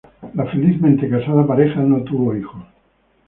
[0.33, 2.63] La felizmente casada pareja no tuvo hijos.